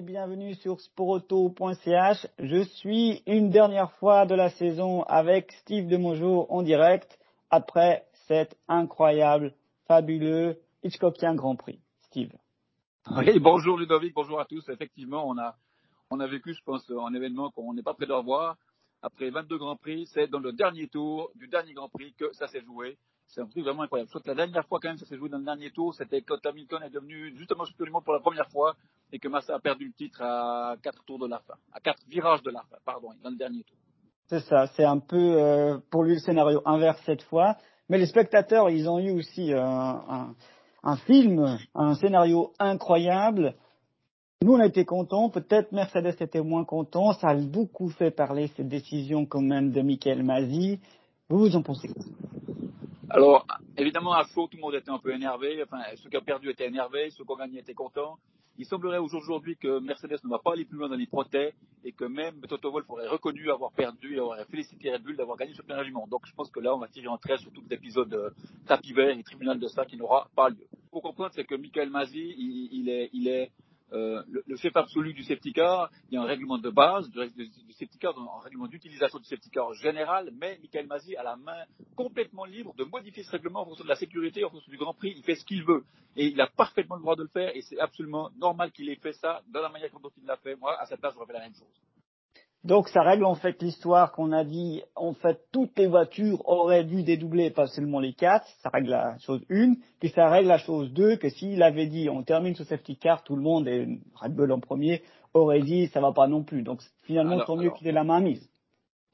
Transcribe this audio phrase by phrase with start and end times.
[0.00, 2.26] bienvenue sur sporauto.ch.
[2.38, 7.18] Je suis une dernière fois de la saison avec Steve Demojo en direct
[7.50, 9.54] après cet incroyable,
[9.86, 11.80] fabuleux Hitchcockien Grand Prix.
[12.02, 12.32] Steve.
[13.16, 14.68] Oui, bonjour Ludovic, bonjour à tous.
[14.68, 15.56] Effectivement, on a,
[16.10, 18.56] on a vécu, je pense, un événement qu'on n'est pas prêt de revoir.
[19.02, 22.46] Après 22 Grands Prix, c'est dans le dernier tour du dernier Grand Prix que ça
[22.46, 22.98] s'est joué.
[23.26, 24.08] C'est un truc vraiment incroyable.
[24.08, 25.94] Je crois que la dernière fois, quand même, ça s'est joué dans le dernier tour,
[25.94, 28.74] c'était quand Hamilton est devenu justement champion du monde pour la première fois
[29.12, 32.02] et que Massa a perdu le titre à quatre tours de la fin, à quatre
[32.08, 33.76] virages de la fin, pardon, dans le dernier tour.
[34.26, 37.56] C'est ça, c'est un peu euh, pour lui le scénario inverse cette fois.
[37.88, 40.34] Mais les spectateurs, ils ont eu aussi euh, un,
[40.82, 43.54] un, film, un scénario incroyable.
[44.42, 45.30] Nous, on a été contents.
[45.30, 47.12] Peut-être Mercedes était moins content.
[47.14, 50.78] Ça a beaucoup fait parler cette décision quand même de Michael Masi.
[51.30, 52.04] Vous, vous en pensez quoi?
[53.10, 53.46] Alors,
[53.78, 55.62] évidemment, à chaud, tout le monde était un peu énervé.
[55.62, 58.18] Enfin, ceux qui ont perdu étaient énervés, ceux qui ont gagné étaient contents.
[58.60, 61.54] Il semblerait aujourd'hui que Mercedes ne va pas aller plus loin dans les protèges
[61.84, 65.36] et que même Toto Wolff aurait reconnu avoir perdu et aurait félicité Red Bull d'avoir
[65.36, 66.10] gagné ce plein monde.
[66.10, 68.32] Donc, je pense que là, on va tirer en trait sur tout l'épisode de
[68.66, 70.66] tapis vert et tribunal de ça qui n'aura pas lieu.
[70.90, 72.34] Faut comprendre, c'est que Michael Masi,
[72.72, 73.52] il, est, il est
[73.92, 77.48] euh, le, le, absolu du car, il y a un règlement de base du, du,
[77.48, 81.64] du car, un règlement d'utilisation du safety car général, mais Michael Masi a la main
[81.96, 84.94] complètement libre de modifier ce règlement en fonction de la sécurité, en fonction du Grand
[84.94, 85.84] Prix, il fait ce qu'il veut.
[86.16, 88.96] Et il a parfaitement le droit de le faire, et c'est absolument normal qu'il ait
[88.96, 90.56] fait ça dans la manière dont il l'a fait.
[90.56, 91.87] Moi, à sa place, j'aurais fait la même chose.
[92.64, 96.84] Donc ça règle en fait l'histoire qu'on a dit, en fait toutes les voitures auraient
[96.84, 100.58] dû dédoubler, pas seulement les quatre, ça règle la chose une, puis ça règle la
[100.58, 104.00] chose deux, que s'il avait dit on termine ce safety car, tout le monde, et
[104.14, 105.02] Red Bull en premier,
[105.34, 106.62] aurait dit ça va pas non plus.
[106.62, 108.48] Donc finalement, tant mieux qu'il ait la main mise.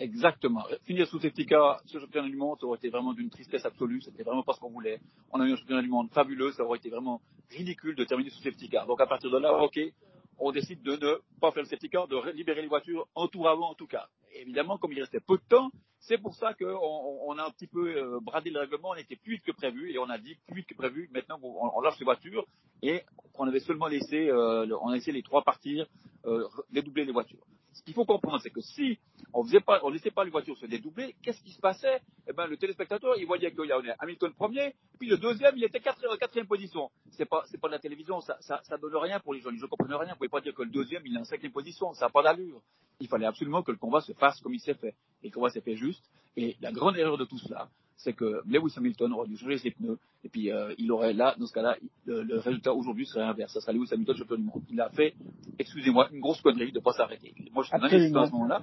[0.00, 0.64] Exactement.
[0.84, 4.00] Finir sous safety car, ce championnat du monde, ça aurait été vraiment d'une tristesse absolue,
[4.00, 5.00] c'était vraiment pas ce qu'on voulait.
[5.32, 7.20] On a eu un championnat du monde fabuleux, ça aurait été vraiment
[7.50, 8.86] ridicule de terminer sous safety car.
[8.86, 9.78] Donc à partir de là, ok,
[10.38, 13.70] on décide de ne pas faire le safety de libérer les voitures en tour avant
[13.70, 14.08] en tout cas.
[14.34, 17.66] évidemment, comme il restait peu de temps, c'est pour ça qu'on on a un petit
[17.66, 20.36] peu euh, bradé le règlement, on était plus vite que prévu et on a dit
[20.46, 22.46] plus vite que prévu, maintenant on, on lâche les voitures
[22.82, 23.02] et
[23.34, 25.86] on avait seulement laissé, euh, on a laissé les trois partir,
[26.26, 27.44] euh, dédoubler les voitures.
[27.72, 28.98] Ce qu'il faut comprendre, c'est que si
[29.34, 32.00] on faisait pas, on laissait pas les voitures se dédoubler, qu'est-ce qui se passait?
[32.28, 35.64] Eh ben, le téléspectateur, il voyait qu'il y avait Hamilton premier, puis le deuxième, il
[35.64, 36.88] était quatrième, quatrième position.
[37.10, 39.50] C'est pas, c'est pas de la télévision, ça, ça, ça donne rien pour les gens.
[39.50, 40.12] Les gens comprennent rien.
[40.12, 41.92] Vous pouvez pas dire que le deuxième, il est en cinquième position.
[41.94, 42.62] Ça n'a pas d'allure.
[43.00, 44.94] Il fallait absolument que le combat se fasse comme il s'est fait.
[45.22, 46.04] Et le combat s'est fait juste.
[46.36, 49.70] Et la grande erreur de tout cela, c'est que Lewis Hamilton aurait dû changer ses
[49.70, 53.24] pneus, et puis euh, il aurait là, dans ce cas-là, le, le résultat aujourd'hui serait
[53.24, 53.52] inverse.
[53.52, 54.62] Ça serait Lewis Hamilton champion du monde.
[54.68, 55.14] Il a fait,
[55.58, 57.34] excusez-moi, une grosse connerie de ne pas s'arrêter.
[57.52, 58.62] Moi, je suis dans à ce moment-là,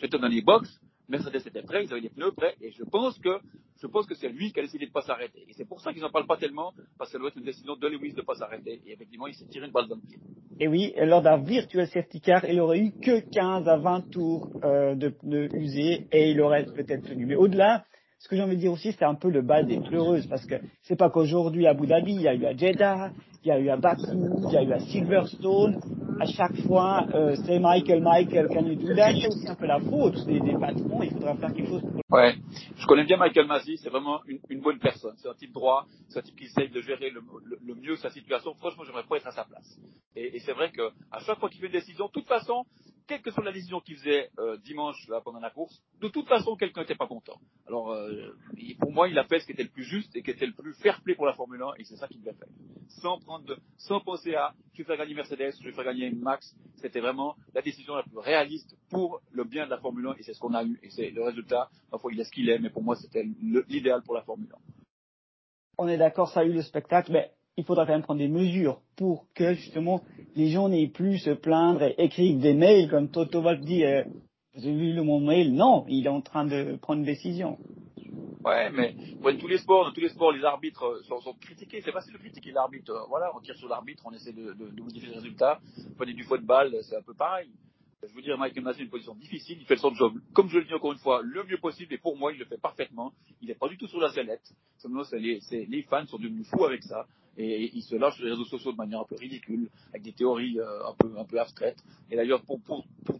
[0.00, 3.18] j'étais dans les box, Mercedes était prêt, ils avaient les pneus prêts, et je pense
[3.18, 3.40] que
[3.82, 5.40] je pense que c'est lui qui a décidé de ne pas s'arrêter.
[5.48, 7.44] Et c'est pour ça qu'ils n'en parlent pas tellement, parce que ça doit être une
[7.44, 8.82] décision de Lewis de ne pas s'arrêter.
[8.86, 10.18] Et effectivement, il s'est tiré une balle dans le pied.
[10.60, 14.50] Et oui, lors d'un virtuel safety car, il aurait eu que 15 à 20 tours
[14.62, 17.24] de pneus usés, et il aurait peut-être tenu.
[17.24, 17.84] Mais au-delà,
[18.18, 20.44] ce que j'ai envie de dire aussi, c'est un peu le bal des pleureuses, parce
[20.44, 23.12] que c'est pas qu'aujourd'hui à Abu Dhabi, il y a eu à Jeddah,
[23.42, 25.80] il y a eu à Baku, il y a eu à Silverstone.
[26.20, 29.80] À chaque fois, euh, c'est Michael, Michael, can you do that C'est un peu la
[29.80, 31.02] faute des, des patrons.
[31.02, 31.80] Il faudra faire quelque chose.
[31.80, 32.18] Pour...
[32.18, 32.34] Ouais,
[32.76, 33.78] je connais bien Michael Masi.
[33.78, 35.14] C'est vraiment une, bonne personne.
[35.16, 35.86] C'est un type droit.
[36.10, 38.52] C'est un type qui essaye de gérer le, mieux sa situation.
[38.56, 39.80] Franchement, j'aimerais pas être à sa place.
[40.14, 42.66] Et, et c'est vrai que à chaque fois qu'il fait une décision, de toute façon,
[43.10, 46.54] quelle que soit la décision qu'il faisait euh, dimanche pendant la course, de toute façon,
[46.54, 47.40] quelqu'un n'était pas content.
[47.66, 48.36] Alors, euh,
[48.78, 50.52] pour moi, il a fait ce qui était le plus juste et qui était le
[50.52, 52.46] plus fair play pour la Formule 1, et c'est ça qu'il devait faire.
[53.02, 53.18] Sans
[53.78, 56.54] sans penser à je vais faire gagner Mercedes, je vais faire gagner Max.
[56.76, 60.22] C'était vraiment la décision la plus réaliste pour le bien de la Formule 1, et
[60.22, 60.78] c'est ce qu'on a eu.
[60.84, 61.68] Et c'est le résultat.
[61.90, 63.24] Parfois, il est ce qu'il est, mais pour moi, c'était
[63.68, 64.56] l'idéal pour la Formule 1.
[65.78, 68.28] On est d'accord, ça a eu le spectacle, mais il faudra quand même prendre des
[68.28, 70.02] mesures pour que justement
[70.34, 74.04] les gens n'aient plus se plaindre et écrire des mails comme Toto Wolff dit euh,
[74.54, 77.58] vous avez vu le mon mail Non, il est en train de prendre une décision.
[78.44, 81.80] Ouais, mais dans tous les sports, dans tous les sports, les arbitres sont, sont critiqués.
[81.82, 83.06] C'est facile de critiquer l'arbitre.
[83.08, 85.60] Voilà, on tire sur l'arbitre, on essaie de modifier le résultat.
[85.96, 87.50] Prenez du football, c'est un peu pareil.
[88.08, 90.58] Je veux dire, Michael Masi a une position difficile, il fait son job, comme je
[90.58, 93.12] le dis encore une fois, le mieux possible, et pour moi, il le fait parfaitement.
[93.42, 94.54] Il n'est pas du tout sur la sellette.
[94.78, 97.06] Simplement, les, les fans sont devenus fous avec ça
[97.36, 100.12] et il se lâche sur les réseaux sociaux de manière un peu ridicule, avec des
[100.12, 100.86] théories euh,
[101.16, 101.78] un peu abstraites.
[102.10, 102.60] Et d'ailleurs, pour,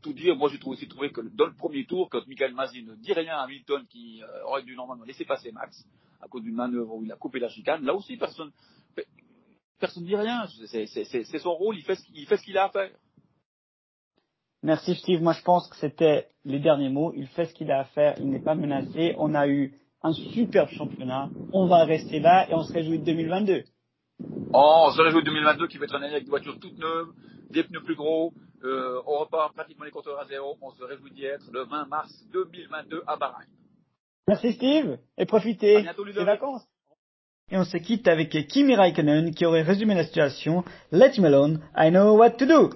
[0.02, 2.94] tout dire, moi j'ai aussi trouvé que dans le premier tour, quand Michael Masi ne
[2.96, 5.84] dit rien à Hamilton qui euh, aurait dû normalement laisser passer Max
[6.20, 8.52] à cause d'une manœuvre où il a coupé la chicane, là aussi personne
[8.96, 10.46] ne dit rien.
[10.66, 12.90] C'est son rôle, il fait ce qu'il a à faire.
[14.62, 15.22] Merci Steve.
[15.22, 17.12] Moi je pense que c'était les derniers mots.
[17.16, 18.14] Il fait ce qu'il a à faire.
[18.18, 19.14] Il n'est pas menacé.
[19.18, 21.30] On a eu un superbe championnat.
[21.52, 23.64] On va rester là et on se réjouit de 2022.
[24.52, 27.08] On se réjouit de 2022 qui va être une année avec des voitures toutes neuves,
[27.50, 28.32] des pneus plus gros.
[28.62, 30.58] Euh, on repart pratiquement les compteurs à zéro.
[30.60, 33.46] On se réjouit d'y être le 20 mars 2022 à Bahreïn.
[34.28, 36.66] Merci Steve et profitez des vacances.
[37.50, 40.62] Et on se quitte avec Kimi Raikkonen qui aurait résumé la situation.
[40.92, 42.70] Let me alone, I know what to do.